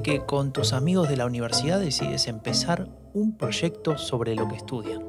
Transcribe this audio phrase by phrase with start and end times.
[0.00, 5.04] Que con tus amigos de la universidad decides empezar un proyecto sobre lo que estudian.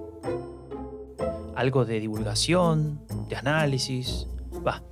[1.55, 4.83] Algo de divulgación, de análisis, va,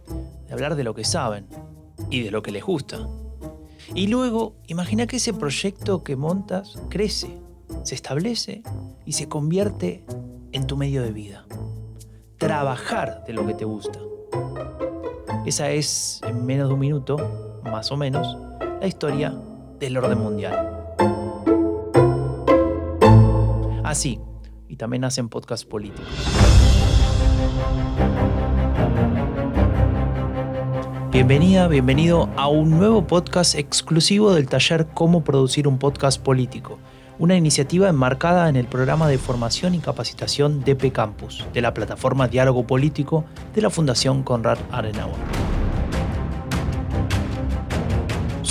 [0.48, 1.46] de hablar de lo que saben
[2.10, 3.06] y de lo que les gusta.
[3.94, 7.38] Y luego, imagina que ese proyecto que montas crece,
[7.84, 8.64] se establece
[9.06, 10.06] y se convierte
[10.54, 11.46] en tu medio de vida.
[12.38, 14.00] Trabajar de lo que te gusta.
[15.46, 18.38] Esa es, en menos de un minuto, más o menos,
[18.80, 19.38] la historia
[19.82, 20.78] del orden mundial.
[23.84, 24.22] Así,
[24.70, 26.08] y también hacen podcasts políticos.
[31.12, 36.80] Bienvenida, bienvenido a un nuevo podcast exclusivo del taller Cómo producir un podcast político,
[37.20, 42.28] una iniciativa enmarcada en el programa de formación y capacitación DP Campus, de la plataforma
[42.28, 45.41] Diálogo Político de la Fundación Conrad Adenauer.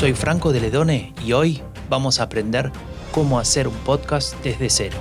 [0.00, 2.72] Soy Franco de Ledone y hoy vamos a aprender
[3.12, 4.96] cómo hacer un podcast desde cero.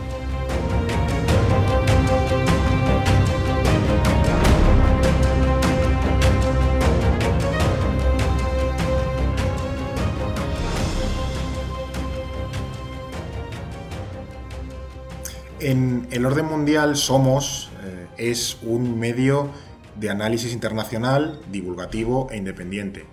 [15.61, 19.49] En el orden mundial Somos eh, es un medio
[19.95, 23.05] de análisis internacional, divulgativo e independiente.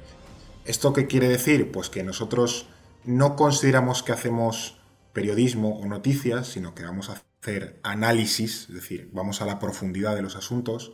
[0.66, 1.70] ¿Esto qué quiere decir?
[1.70, 2.66] Pues que nosotros
[3.04, 4.78] no consideramos que hacemos
[5.12, 10.16] periodismo o noticias, sino que vamos a hacer análisis, es decir, vamos a la profundidad
[10.16, 10.92] de los asuntos.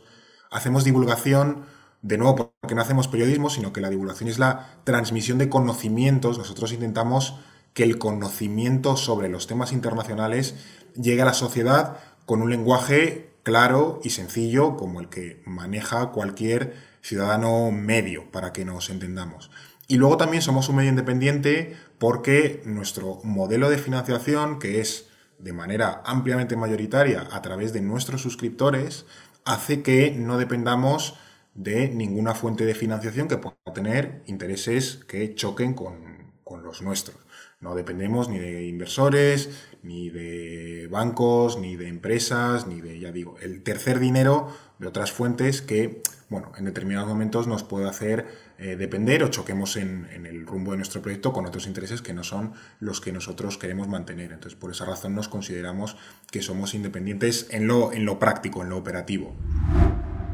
[0.51, 1.65] Hacemos divulgación,
[2.03, 6.37] de nuevo, porque no hacemos periodismo, sino que la divulgación es la transmisión de conocimientos.
[6.37, 7.39] Nosotros intentamos
[7.73, 10.55] que el conocimiento sobre los temas internacionales
[10.95, 16.92] llegue a la sociedad con un lenguaje claro y sencillo como el que maneja cualquier
[17.03, 19.51] ciudadano medio, para que nos entendamos.
[19.87, 25.53] Y luego también somos un medio independiente porque nuestro modelo de financiación, que es de
[25.53, 29.05] manera ampliamente mayoritaria a través de nuestros suscriptores,
[29.45, 31.15] hace que no dependamos
[31.53, 37.17] de ninguna fuente de financiación que pueda tener intereses que choquen con, con los nuestros.
[37.59, 39.49] No dependemos ni de inversores,
[39.83, 45.11] ni de bancos, ni de empresas, ni de, ya digo, el tercer dinero de otras
[45.11, 46.01] fuentes que,
[46.33, 48.25] bueno, en determinados momentos nos puede hacer
[48.57, 52.23] eh, depender o choquemos en, el rumbo de nuestro proyecto con otros intereses que no
[52.23, 54.31] son los que nosotros queremos mantener.
[54.31, 55.95] Entonces, por esa razón nos consideramos
[56.31, 59.35] que somos independientes en lo, en lo práctico, en lo operativo.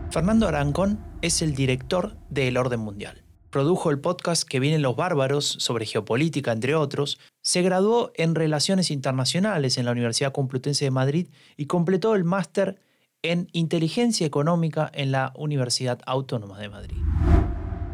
[0.10, 4.96] Fernando Arancón es el director de El Orden Mundial produjo el podcast Que vienen los
[4.96, 10.92] bárbaros sobre geopolítica, entre otros, se graduó en Relaciones Internacionales en la Universidad Complutense de
[10.92, 12.80] Madrid y completó el máster
[13.22, 16.98] en Inteligencia Económica en la Universidad Autónoma de Madrid.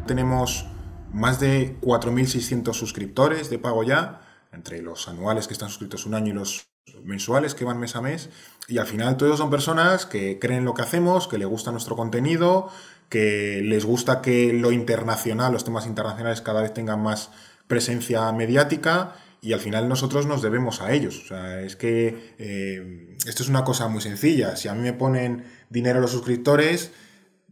[0.06, 0.66] Tenemos
[1.12, 4.20] más de 4.600 suscriptores de pago ya,
[4.52, 6.68] entre los anuales que están suscritos un año y los
[7.02, 8.30] mensuales que van mes a mes.
[8.68, 11.96] Y al final todos son personas que creen lo que hacemos, que les gusta nuestro
[11.96, 12.68] contenido,
[13.08, 17.30] que les gusta que lo internacional, los temas internacionales cada vez tengan más
[17.66, 19.16] presencia mediática
[19.46, 21.22] y al final nosotros nos debemos a ellos.
[21.22, 24.56] O sea, es que eh, esto es una cosa muy sencilla.
[24.56, 26.90] Si a mí me ponen dinero los suscriptores,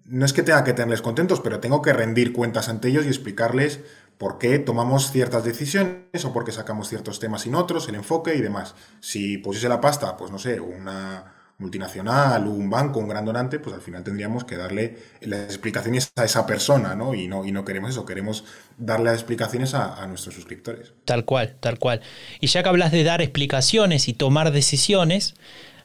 [0.05, 3.11] no es que tenga que tenerles contentos, pero tengo que rendir cuentas ante ellos y
[3.11, 3.79] explicarles
[4.19, 8.35] por qué tomamos ciertas decisiones o por qué sacamos ciertos temas sin otros, el enfoque
[8.35, 8.75] y demás.
[8.99, 13.75] Si pusiese la pasta, pues no sé, una multinacional, un banco, un gran donante, pues
[13.77, 17.15] al final tendríamos que darle las explicaciones a esa persona, ¿no?
[17.15, 18.45] Y no, y no queremos eso, queremos
[18.77, 20.93] darle las explicaciones a, nuestros suscriptores.
[21.05, 22.01] Tal cual, tal cual.
[22.41, 25.35] Y ya que hablas de dar explicaciones y tomar decisiones,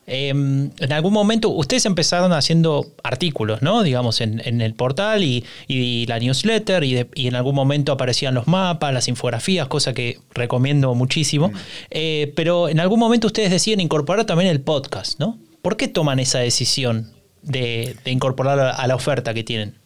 [0.08, 3.84] em, en algún momento ustedes empezaron haciendo artículos, ¿no?
[3.84, 5.46] Digamos, en, el portal y,
[6.08, 11.50] la newsletter, y, en algún momento aparecían los mapas, las infografías, cosa que recomiendo muchísimo.
[11.50, 11.56] Mm.
[11.92, 15.38] Eh, pero en algún momento ustedes deciden incorporar también el podcast, ¿no?
[15.62, 19.80] ¿Por qué toman esa decisión de, incorporar a la oferta que tienen?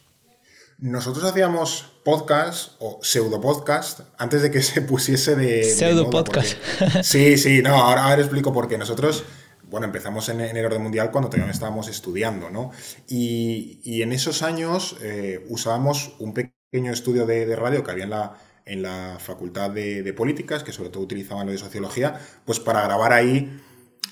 [0.84, 5.64] Nosotros hacíamos podcast o pseudo podcast antes de que se pusiese de.
[5.64, 6.58] Pseudo podcast.
[7.04, 8.78] sí, sí, no, ahora, explico por qué.
[8.78, 9.24] Nosotros,
[9.64, 12.72] bueno, empezamos en, el orden mundial cuando todavía estábamos estudiando, ¿no?
[13.08, 18.38] Y, en esos años eh, usábamos un pequeño estudio de, radio que había en la,
[18.66, 22.82] en la Facultad de, de Políticas, que sobre todo utilizaban lo de sociología, pues para
[22.82, 23.62] grabar ahí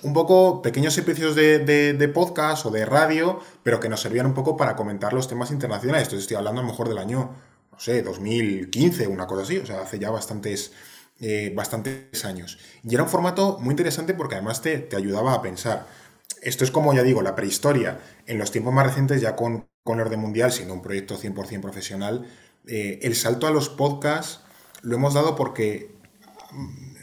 [0.03, 4.57] un poco pequeños episodios de, podcast o de radio, pero que nos servían un poco
[4.57, 6.07] para comentar los temas internacionales.
[6.07, 7.36] Entonces estoy hablando a lo mejor del año,
[7.71, 10.74] no sé, 2015, una cosa así, o sea, hace ya bastantes,
[11.19, 12.57] eh, bastantes años.
[12.83, 15.88] Y era un formato muy interesante porque además te, ayudaba a pensar.
[16.42, 18.00] Esto es como ya digo, la prehistoria.
[18.25, 21.62] En los tiempos más recientes, ya con, con el orden mundial, siendo un proyecto 100%
[21.62, 22.27] profesional,
[22.68, 24.42] eh, el salto a los podcasts
[24.81, 25.92] lo hemos dado porque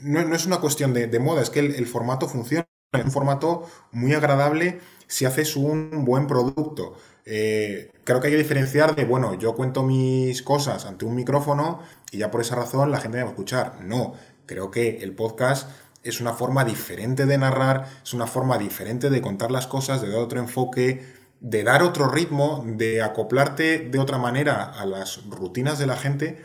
[0.03, 2.68] no, es una cuestión de, moda, es que el, formato funciona.
[2.93, 6.97] Es un formato muy agradable si haces un buen producto.
[7.27, 11.81] Eh, creo que hay que diferenciar de, bueno, yo cuento mis cosas ante un micrófono
[12.11, 13.85] y ya por esa razón la gente me va a escuchar.
[13.85, 14.15] No,
[14.47, 15.69] creo que el podcast
[16.03, 20.09] es una forma diferente de narrar, es una forma diferente de contar las cosas, de
[20.09, 21.05] dar otro enfoque,
[21.41, 26.43] de dar otro ritmo, de acoplarte de otra manera a las rutinas de la gente.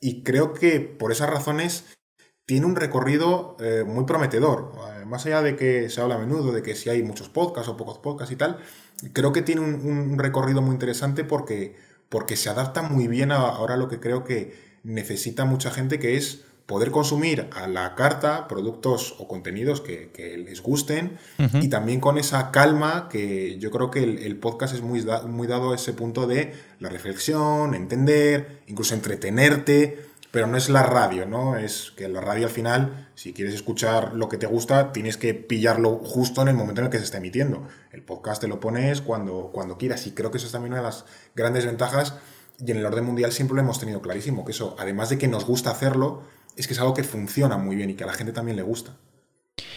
[0.00, 1.84] Y creo que por esas razones
[2.46, 4.72] tiene un recorrido eh, muy prometedor.
[5.00, 7.68] Eh, más allá de que se habla a menudo de que si hay muchos podcasts
[7.68, 8.58] o pocos podcasts y tal,
[9.12, 11.76] creo que tiene un, recorrido muy interesante porque,
[12.08, 16.16] porque se adapta muy bien a ahora lo que creo que necesita mucha gente, que
[16.16, 20.10] es poder consumir a la carta productos o contenidos que,
[20.46, 21.18] les gusten
[21.60, 25.72] y también con esa calma que yo creo que el, podcast es muy, muy dado
[25.72, 31.56] a ese punto de la reflexión, entender, incluso entretenerte, pero no es la radio, ¿no?
[31.56, 35.32] Es que la radio al final, si quieres escuchar lo que te gusta, tienes que
[35.32, 37.68] pillarlo justo en el momento en el que se está emitiendo.
[37.92, 40.82] El podcast te lo pones cuando, cuando quieras y creo que eso es también una
[40.82, 41.04] de las
[41.36, 42.16] grandes ventajas
[42.58, 45.28] y en el orden mundial siempre lo hemos tenido clarísimo, que eso, además de que
[45.28, 46.24] nos gusta hacerlo,
[46.56, 48.64] es que es algo que funciona muy bien y que a la gente también le
[48.64, 48.96] gusta.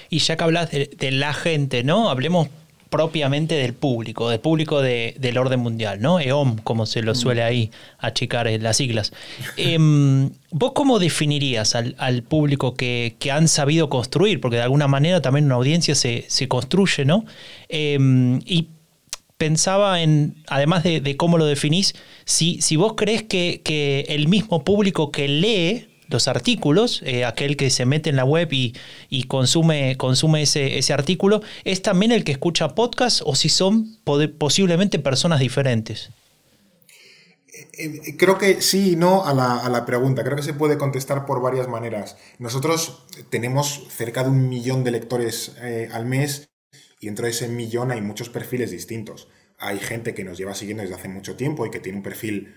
[0.09, 2.09] Y ya que hablas de, la gente, ¿no?
[2.09, 2.47] Hablemos
[2.89, 6.19] propiamente del público, del público del orden mundial, ¿no?
[6.19, 9.13] EOM, como se lo suele ahí achicar en las siglas.
[9.57, 14.39] Em, ¿Vos cómo definirías al, público que, han sabido construir?
[14.39, 17.25] Porque de alguna manera también una audiencia se, construye, ¿no?
[17.69, 18.69] Em, y
[19.37, 21.95] pensaba en, además de, cómo lo definís,
[22.25, 27.57] si, si vos crees que, que el mismo público que lee los artículos, eh, aquel
[27.57, 28.73] que se mete en la web y,
[29.27, 33.97] consume, consume ese, ese, artículo, es también el que escucha podcast o si son
[34.37, 36.09] posiblemente personas diferentes?
[37.53, 40.23] Eh, eh, creo que sí y no a la, pregunta.
[40.23, 42.17] Creo que se puede contestar por varias maneras.
[42.39, 45.55] Nosotros tenemos cerca de un millón de lectores
[45.91, 46.49] al mes
[46.99, 49.27] y dentro de ese millón hay muchos perfiles distintos.
[49.59, 52.53] Hay gente que nos lleva siguiendo desde hace mucho tiempo y que tiene un perfil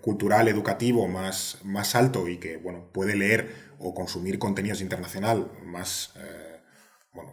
[0.00, 6.12] cultural, educativo más, más alto y que bueno, puede leer o consumir contenidos internacional más,
[6.16, 6.60] eh,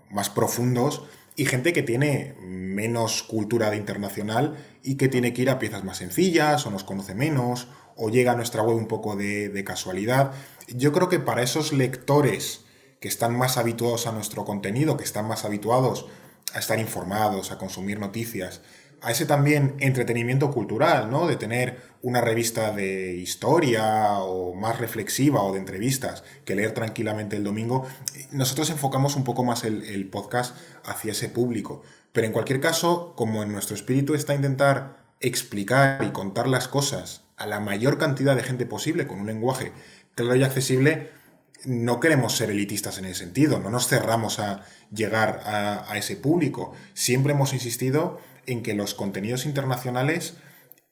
[0.09, 1.03] más profundos,
[1.35, 5.83] y gente que tiene menos cultura de internacional y que tiene que ir a piezas
[5.83, 10.31] más sencillas o nos conoce menos o llega a nuestra web un poco de casualidad.
[10.67, 12.65] Yo creo que para esos lectores
[12.99, 16.07] que están más habituados a nuestro contenido, que están más habituados
[16.53, 18.61] a estar informados, a consumir noticias,
[19.01, 21.27] a ese también entretenimiento cultural, ¿no?
[21.27, 27.35] De tener una revista de historia o más reflexiva o de entrevistas que leer tranquilamente
[27.35, 27.85] el domingo.
[28.31, 31.83] Nosotros enfocamos un poco más el, podcast hacia ese público.
[32.11, 37.23] Pero en cualquier caso, como en nuestro espíritu está intentar explicar y contar las cosas
[37.37, 39.71] a la mayor cantidad de gente posible con un lenguaje
[40.15, 41.11] claro y accesible,
[41.65, 44.63] no queremos ser elitistas en ese sentido, no nos cerramos a
[44.93, 46.73] llegar a, ese público.
[46.93, 50.37] Siempre hemos insistido en que los contenidos internacionales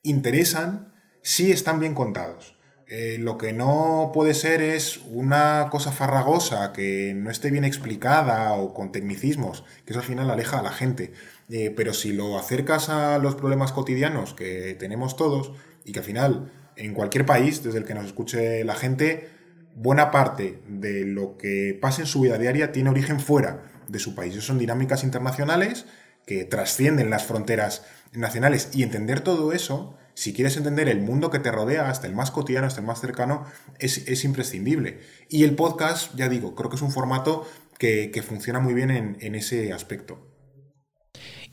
[0.04, 0.94] interesan
[1.24, 2.56] si están bien contados.
[2.88, 8.54] Eh, lo que no puede ser es una cosa farragosa que no esté bien explicada
[8.54, 11.14] o con tecnicismos, que eso al final aleja a la gente.
[11.50, 15.52] Eh, pero si lo acercas a los problemas cotidianos que tenemos todos
[15.84, 19.30] y que al final en cualquier país, desde el que nos escuche la gente,
[19.76, 24.14] buena parte de lo que pasa en su vida diaria tiene origen fuera de su
[24.14, 24.36] país.
[24.44, 25.86] son dinámicas internacionales
[26.26, 28.70] que trascienden las fronteras nacionales.
[28.74, 32.32] Y entender todo eso, si quieres entender el mundo que te rodea, hasta el más
[32.32, 33.46] cotidiano, hasta el más cercano,
[33.80, 35.00] es, imprescindible.
[35.30, 39.36] Y el podcast, ya digo, creo que es un formato que, funciona muy bien en,
[39.36, 40.32] ese aspecto.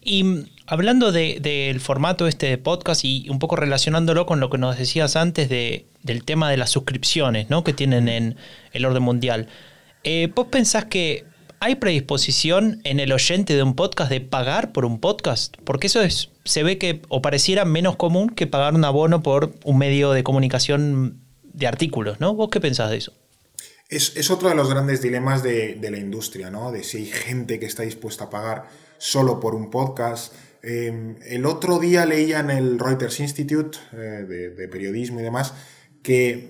[0.04, 4.76] Y hablando del formato este de podcast y un poco relacionándolo con lo que nos
[4.76, 7.62] decías antes de, del tema de las suscripciones ¿no?
[7.62, 8.36] que tienen en
[8.72, 9.48] el orden mundial,
[10.02, 11.24] eh, ¿vos pensás que
[11.64, 15.54] ¿Hay predisposición en el oyente de un podcast de pagar por un podcast?
[15.62, 19.54] Porque eso es, se ve que, o pareciera menos común que pagar un abono por
[19.62, 22.34] un medio de comunicación de artículos, ¿no?
[22.34, 23.12] ¿Vos qué pensás de eso?
[23.88, 26.72] Es, otro de los grandes dilemas de, la industria, ¿no?
[26.72, 30.34] De si hay gente que está dispuesta a pagar solo por un podcast.
[30.64, 35.54] Em, el otro día leía en el Reuters Institute eh, de, periodismo y demás
[36.02, 36.48] que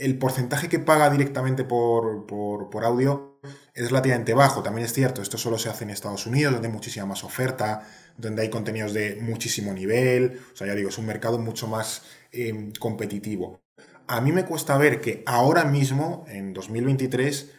[0.00, 3.28] el porcentaje que paga directamente por, por audio
[3.74, 4.62] es relativamente bajo.
[4.62, 7.86] También es cierto, esto solo se hace en Estados Unidos, donde hay muchísima más oferta,
[8.16, 10.40] donde hay contenidos de muchísimo nivel.
[10.52, 12.02] O sea, ya digo, es un mercado mucho más
[12.32, 13.62] eh, competitivo.
[14.06, 17.52] A mí me cuesta ver que ahora mismo, en 2023,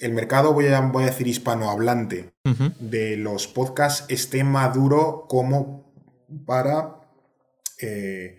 [0.00, 2.32] el mercado, voy a, voy a decir hispanohablante,
[2.80, 5.94] de los podcasts esté maduro como
[6.44, 7.00] para
[7.80, 8.38] eh,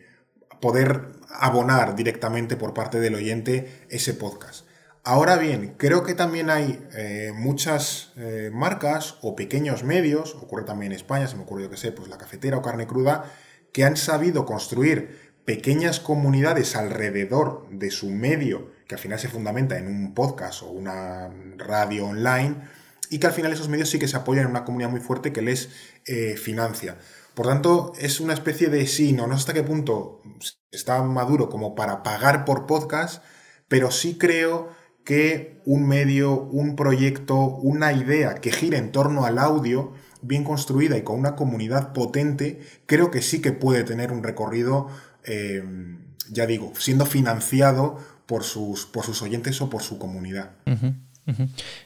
[0.60, 4.66] poder abonar directamente por parte del oyente ese podcast.
[5.04, 10.92] Ahora bien, creo que también hay eh, muchas eh, marcas o pequeños medios, ocurre también
[10.92, 13.32] en España, se me ocurre yo que sé, pues la cafetera o carne cruda,
[13.72, 19.78] que han sabido construir pequeñas comunidades alrededor de su medio, que al final se fundamenta
[19.78, 22.56] en un podcast o una radio online,
[23.12, 25.32] y que al final esos medios sí que se apoyan en una comunidad muy fuerte
[25.32, 25.70] que les
[26.06, 26.98] eh, financia.
[27.36, 30.22] Por tanto, es una especie de sí, no, no hasta qué punto
[30.72, 33.22] está maduro como para pagar por podcast,
[33.68, 34.70] pero sí creo
[35.04, 40.98] que un medio, un proyecto, una idea que gire en torno al audio, bien construida
[40.98, 44.88] y con una comunidad potente, creo que sí que puede tener un recorrido,
[45.26, 45.64] eh,
[46.32, 50.52] ya digo, siendo financiado por sus, por sus oyentes o por su comunidad.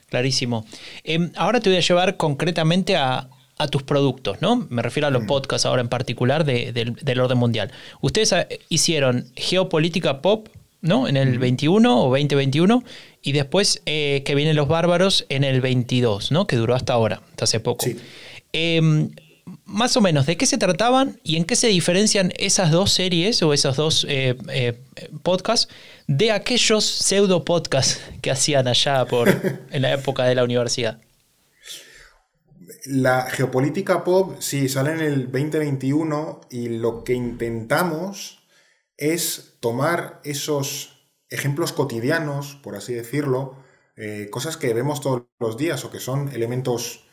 [0.08, 0.64] Clarísimo.
[1.02, 3.28] Em, ahora te voy a llevar concretamente a,
[3.68, 4.66] tus productos, ¿no?
[4.70, 5.26] Me refiero a los mm.
[5.26, 7.70] podcasts ahora en particular del orden mundial.
[8.00, 10.48] Ustedes eh, hicieron Geopolítica Pop,
[10.82, 11.08] ¿no?
[11.08, 12.82] En el 21 o 2021
[13.22, 16.46] y después eh, que vienen los bárbaros en el 22, ¿no?
[16.46, 17.86] Que duró hasta ahora, hasta hace poco.
[18.52, 19.10] Em,
[19.64, 23.42] más o menos, ¿de qué se trataban y en qué se diferencian esas dos series
[23.42, 24.78] o esos dos eh, eh,
[25.22, 25.72] podcasts
[26.06, 29.28] de aquellos pseudo podcasts que hacían allá por,
[29.70, 30.98] en la época de la universidad?
[32.84, 38.48] La geopolítica pop, sí, sale en el 2021 y lo que intentamos
[38.96, 41.00] es tomar esos
[41.30, 43.56] ejemplos cotidianos, por así decirlo,
[43.96, 47.04] eh, cosas que vemos todos los días o que son elementos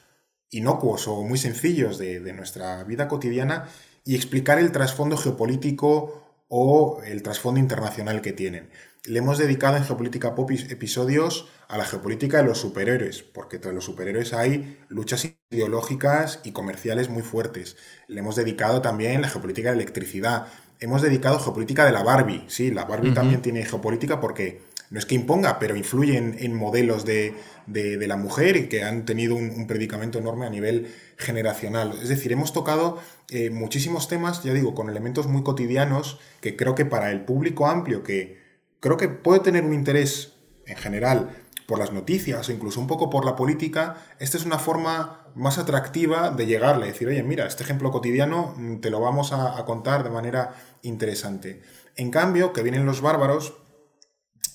[0.49, 3.69] inocuos o muy sencillos de, nuestra vida cotidiana
[4.03, 8.69] y explicar el trasfondo geopolítico o el trasfondo internacional que tienen.
[9.07, 13.71] Le hemos dedicado en Geopolítica Pop episodios a la geopolítica de los superhéroes, porque entre
[13.71, 17.77] los superhéroes hay luchas ideológicas y comerciales muy fuertes.
[18.09, 20.47] Le hemos dedicado también la geopolítica de electricidad,
[20.81, 22.43] hemos dedicado geopolítica de la Barbie.
[22.49, 27.05] Sí, la Barbie también tiene geopolítica porque no es que imponga, pero influye en, modelos
[27.05, 27.33] de,
[27.65, 31.93] la mujer y que han tenido un, predicamento enorme a nivel generacional.
[32.03, 32.99] Es decir, hemos tocado
[33.29, 37.67] eh, muchísimos temas, ya digo, con elementos muy cotidianos que creo que para el público
[37.67, 38.46] amplio, que
[38.79, 40.33] creo que puede tener un interés
[40.65, 41.29] en general
[41.67, 45.57] por las noticias o incluso un poco por la política, esta es una forma más
[45.57, 50.03] atractiva de llegarle, decir, oye, mira, este ejemplo cotidiano mm, te lo vamos a, contar
[50.03, 51.61] de manera interesante.
[51.95, 53.53] En cambio, que vienen los bárbaros,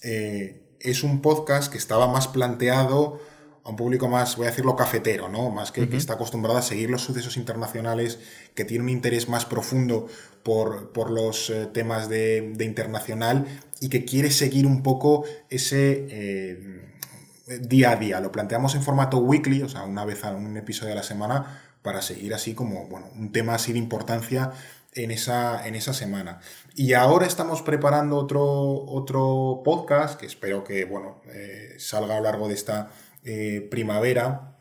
[0.03, 3.21] eh, es un podcast que estaba más planteado
[3.65, 5.51] a un público más, voy a decirlo, cafetero, ¿no?
[5.51, 8.19] Más que, que está acostumbrado a seguir los sucesos internacionales,
[8.55, 10.09] que tiene un interés más profundo
[10.43, 13.47] por, los eh, temas de, internacional
[13.81, 16.83] y que quiere seguir un poco ese eh,
[17.61, 18.21] día a día.
[18.21, 21.63] Lo planteamos en formato weekly, o sea, una vez a un episodio a la semana,
[21.83, 24.53] para seguir así como, bueno, un tema así de importancia
[24.95, 26.41] en esa, en esa semana.
[26.75, 32.25] Y ahora estamos preparando otro, otro podcast, que espero que, bueno, eh, salga a lo
[32.25, 32.91] largo de esta
[33.25, 34.57] eh, primavera,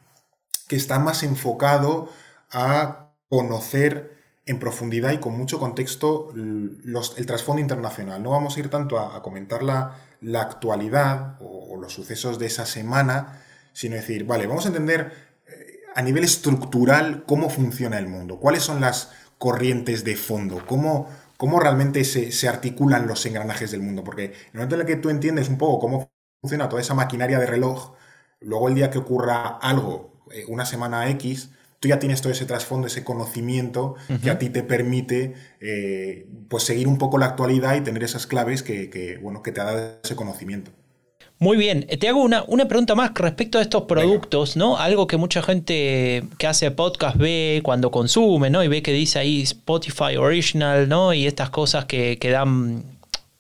[0.68, 2.10] que está más enfocado
[2.52, 8.22] a conocer en profundidad y con mucho contexto el trasfondo internacional.
[8.22, 12.66] No vamos a ir tanto a, comentar la, la actualidad o, los sucesos de esa
[12.66, 13.42] semana,
[13.74, 15.12] sino decir, vale, vamos a entender
[15.48, 21.10] eh, a nivel estructural cómo funciona el mundo, cuáles son las corrientes de fondo, cómo,
[21.38, 24.98] cómo realmente se, articulan los engranajes del mundo, porque en el momento en el que
[24.98, 27.94] tú entiendes un poco cómo funciona toda esa maquinaria de reloj,
[28.42, 32.46] luego el día que ocurra algo, eh, una semana X, tú ya tienes todo ese
[32.46, 37.76] trasfondo, ese conocimiento que a ti te permite eh, pues seguir un poco la actualidad
[37.76, 40.72] y tener esas claves que, bueno, que te da ese conocimiento.
[41.40, 44.78] Muy bien, te hago una, una, pregunta más respecto a estos productos, ¿no?
[44.78, 48.64] Algo que mucha gente que hace podcast ve cuando consume, ¿no?
[48.64, 51.14] Y ve que dice ahí Spotify Original, ¿no?
[51.14, 52.84] Y estas cosas que, que dan,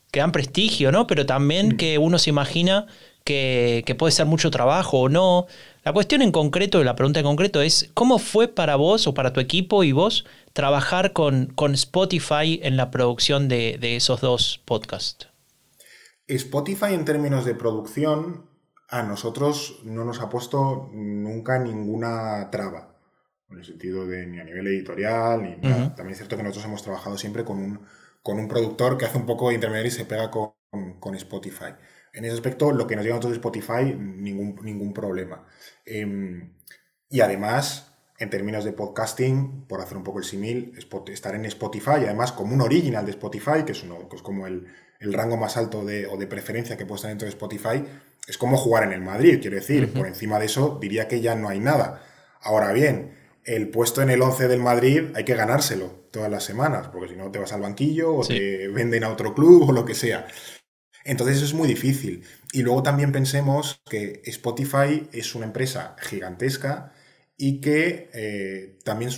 [0.09, 1.05] que dan prestigio, ¿no?
[1.05, 1.77] Pero también mm.
[1.77, 2.87] que uno se imagina
[3.23, 5.47] que, que, puede ser mucho trabajo o no.
[5.83, 9.33] La cuestión en concreto, la pregunta en concreto es, ¿cómo fue para vos o para
[9.33, 15.27] tu equipo y vos trabajar con, con Spotify en la producción de, esos dos podcasts?
[16.27, 18.49] Spotify en términos de producción
[18.89, 22.95] a nosotros no nos ha puesto nunca ninguna traba,
[23.49, 26.83] en el sentido de ni a nivel editorial, ni También es cierto que nosotros hemos
[26.83, 27.81] trabajado siempre con un,
[28.21, 30.53] con un productor que hace un poco de intermediario y se pega con,
[30.99, 31.73] con Spotify.
[32.13, 35.45] En ese aspecto, lo que nos llega a nosotros de Spotify, ningún, ningún problema.
[35.85, 36.53] Em,
[37.09, 40.73] y además, en términos de podcasting, por hacer un poco el símil,
[41.07, 44.45] estar en Spotify, además como un original de Spotify, que es, uno, que es como
[44.47, 44.67] el,
[44.99, 47.83] rango más alto de, o de preferencia que puede estar dentro de Spotify,
[48.27, 51.35] es como jugar en el Madrid, quiero decir, por encima de eso diría que ya
[51.35, 52.03] no hay nada.
[52.41, 56.89] Ahora bien, el puesto en el 11 del Madrid hay que ganárselo todas las semanas,
[56.89, 59.85] porque si no te vas al banquillo o te venden a otro club o lo
[59.85, 60.27] que sea.
[61.03, 62.23] Entonces eso es muy difícil.
[62.51, 66.93] Y luego también pensemos que Spotify es una empresa gigantesca
[67.37, 69.11] y que eh, también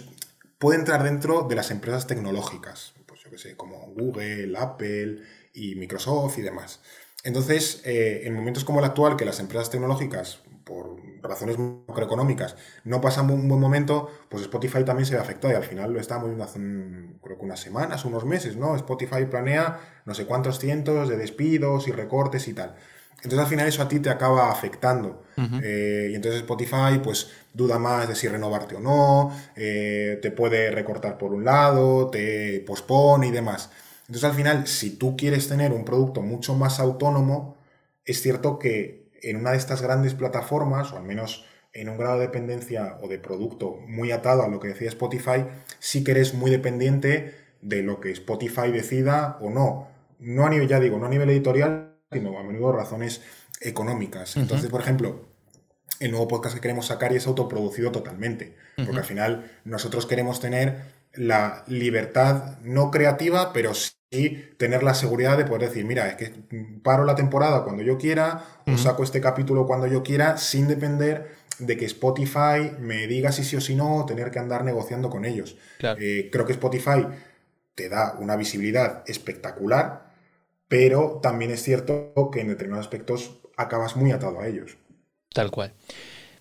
[0.57, 5.21] puede entrar dentro de las empresas tecnológicas, pues yo que sé, como Google, Apple
[5.53, 6.79] y Microsoft y demás.
[7.23, 13.01] Entonces, eh, en momentos como el actual, que las empresas tecnológicas, por razones macroeconómicas, no
[13.01, 16.29] pasan un buen momento, pues Spotify también se ve afectado y al final lo estábamos
[16.29, 16.59] viendo hace,
[17.21, 18.75] creo que unas semanas, unos meses, ¿no?
[18.75, 22.75] Spotify planea no sé cuántos cientos de despidos y recortes y tal.
[23.17, 25.23] Entonces al final eso a ti te acaba afectando.
[25.63, 30.71] Eh, y entonces Spotify pues duda más de si renovarte o no, eh, te puede
[30.71, 33.69] recortar por un lado, te pospone y demás.
[34.01, 37.57] Entonces al final, si tú quieres tener un producto mucho más autónomo,
[38.03, 42.19] es cierto que en una de estas grandes plataformas, o al menos en un grado
[42.19, 45.45] de dependencia o de producto muy atado a lo que decía Spotify,
[45.79, 49.87] sí que eres muy dependiente de lo que Spotify decida o no.
[50.19, 53.21] No a nivel, ya digo, no a nivel editorial, sino a menudo razones
[53.59, 54.37] económicas.
[54.37, 55.25] Entonces, por ejemplo,
[55.99, 60.39] el nuevo podcast que queremos sacar y es autoproducido totalmente, porque al final nosotros queremos
[60.39, 63.93] tener la libertad no creativa, pero sí
[64.57, 66.31] tener la seguridad de poder decir, mira, es que
[66.83, 71.43] paro la temporada cuando yo quiera, o saco este capítulo cuando yo quiera, sin depender
[71.59, 75.09] de que Spotify me diga si sí o si no, o tener que andar negociando
[75.09, 75.57] con ellos.
[75.99, 77.05] Eh, creo que Spotify
[77.75, 80.13] te da una visibilidad espectacular,
[80.67, 84.77] pero también es cierto que en determinados aspectos acabas muy atado a ellos.
[85.33, 85.73] Tal cual.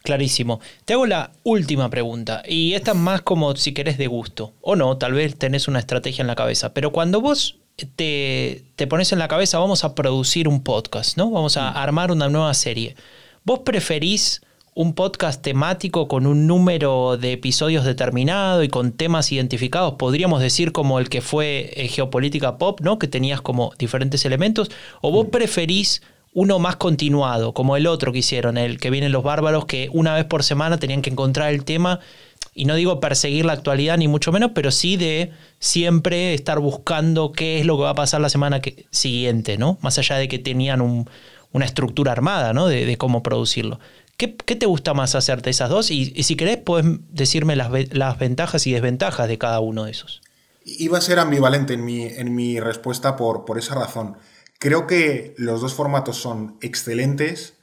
[0.02, 0.61] Clarísimo.
[0.85, 4.75] Te hago la última pregunta, y esta es más como si querés de gusto, o
[4.75, 9.12] no, tal vez tenés una estrategia en la cabeza, pero cuando vos te, te pones
[9.12, 11.31] en la cabeza, vamos a producir un podcast, ¿no?
[11.31, 11.76] Vamos a mm.
[11.76, 12.97] armar una nueva serie.
[13.45, 14.43] ¿Vos preferís
[14.75, 20.73] un podcast temático con un número de episodios determinado y con temas identificados, podríamos decir
[20.73, 22.99] como el que fue eh, Geopolítica Pop, ¿no?
[22.99, 24.71] Que tenías como diferentes elementos,
[25.02, 25.30] o vos mm.
[25.30, 26.02] preferís
[26.35, 30.15] uno más continuado, como el otro que hicieron, el que vienen los bárbaros, que una
[30.15, 32.00] vez por semana tenían que encontrar el tema,
[32.54, 37.32] y no digo perseguir la actualidad ni mucho menos, pero sí de siempre estar buscando
[37.32, 38.60] qué es lo que va a pasar la semana
[38.91, 39.78] siguiente, ¿no?
[39.80, 40.82] Más allá de que tenían
[41.52, 42.67] una estructura armada, ¿no?
[42.67, 43.80] De, cómo producirlo.
[44.19, 45.91] ¿Qué, te gusta más hacerte esas dos?
[45.91, 50.21] Y, si querés, puedes decirme las, ventajas y desventajas de cada uno de esos.
[50.65, 54.19] Iba a ser ambivalente en mi, respuesta por, por esa razón.
[54.58, 57.54] Creo que los dos formatos son excelentes,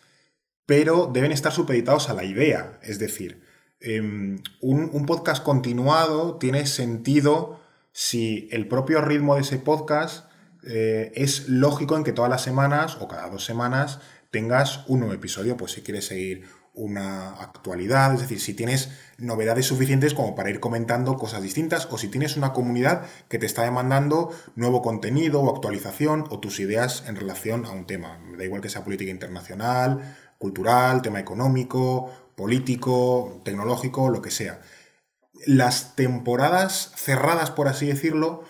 [0.66, 2.80] pero deben estar supeditados a la idea.
[2.82, 3.49] Es decir,
[3.80, 7.60] em, un, podcast continuado tiene sentido
[7.92, 10.26] si el propio ritmo de ese podcast
[10.64, 14.00] eh, es lógico en que todas las semanas o cada dos semanas
[14.32, 15.58] tengas un nuevo episodio.
[15.58, 20.60] Pues si quieres seguir una actualidad, es decir, si tienes novedades suficientes como para ir
[20.60, 25.54] comentando cosas distintas o si tienes una comunidad que te está demandando nuevo contenido o
[25.54, 28.20] actualización o tus ideas en relación a un tema.
[28.38, 34.62] Da igual que sea política internacional, cultural, tema económico, político, tecnológico, lo que sea.
[35.46, 38.46] Las temporadas cerradas, por así decirlo,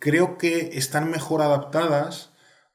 [0.00, 2.30] creo que están mejor adaptadas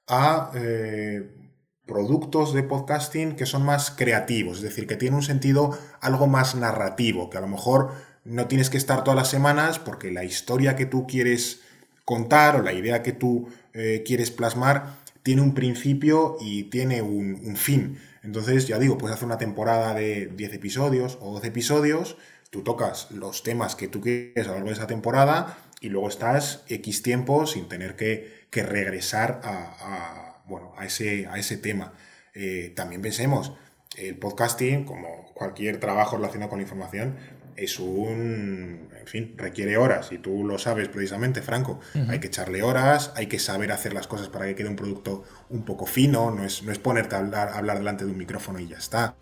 [0.07, 1.51] a eh,
[1.85, 6.55] productos de podcasting que son más creativos, es decir, que tienen un sentido algo más
[6.55, 7.91] narrativo, que a lo mejor
[8.23, 11.59] no tienes que estar todas las semanas porque la historia que tú quieres
[12.05, 14.95] contar o la idea que tú eh, quieres plasmar
[15.27, 17.99] tiene un principio y tiene un, fin.
[18.23, 22.15] Entonces, ya digo, puedes hacer una temporada de 10 episodios o 12 episodios,
[22.49, 26.07] tú tocas los temas que tú quieres a lo largo de esa temporada y luego
[26.07, 31.91] estás X tiempo sin tener que, regresar a bueno, a ese, a ese tema.
[32.33, 33.51] Eh, también pensemos,
[33.97, 37.17] el podcasting, como cualquier trabajo relacionado con la información,
[37.57, 41.79] es un, en fin, requiere horas y tú lo sabes precisamente, Franco.
[42.07, 45.23] Hay que echarle horas, hay que saber hacer las cosas para que quede un producto
[45.49, 48.59] un poco fino, no es, no es ponerte a hablar, hablar delante de un micrófono
[48.59, 49.15] y ya está.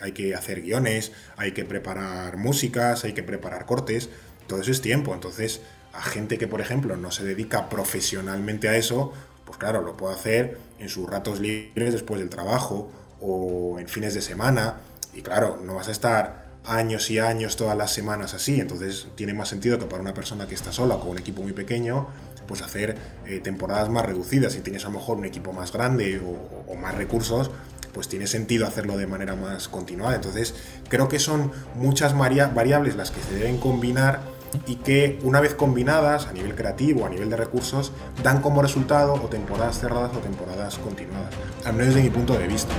[0.00, 4.10] Hay que hacer guiones, hay que preparar músicas, hay que preparar cortes,
[4.48, 5.14] todo eso es tiempo.
[5.14, 5.60] Entonces,
[5.92, 9.12] a gente que, por ejemplo, no se dedica profesionalmente a eso,
[9.44, 14.12] pues claro, lo puedo hacer en sus ratos libres después del trabajo o en fines
[14.12, 14.80] de semana.
[15.14, 18.60] Y claro, no vas a estar años y años todas las semanas así.
[18.60, 21.42] Entonces tiene más sentido que para una persona que está sola o con un equipo
[21.42, 22.08] muy pequeño,
[22.46, 24.52] pues hacer eh, temporadas más reducidas.
[24.52, 27.50] Si tienes a lo mejor un equipo más grande o, más recursos,
[27.92, 30.14] pues tiene sentido hacerlo de manera más continuada.
[30.14, 30.54] Entonces
[30.88, 34.20] creo que son muchas variables las que se deben combinar
[34.66, 39.14] y que una vez combinadas a nivel creativo, a nivel de recursos, dan como resultado
[39.14, 41.32] o temporadas cerradas o temporadas continuadas,
[41.64, 42.74] al menos desde mi punto de vista.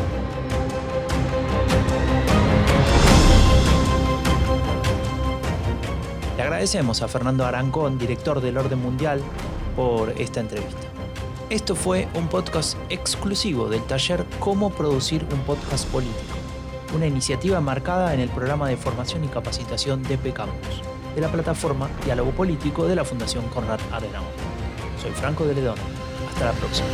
[6.58, 9.22] Agradecemos a Fernando Arancón, director del Orden Mundial,
[9.76, 10.88] por esta entrevista.
[11.52, 16.36] Esto fue un podcast exclusivo del taller Cómo producir un podcast político,
[16.96, 20.82] una iniciativa marcada en el programa de formación y capacitación de Campus,
[21.14, 24.34] de la plataforma Diálogo Político de la Fundación Conrad Adenauer.
[25.00, 25.78] Soy Franco de Ledón.
[26.28, 26.88] Hasta la próxima.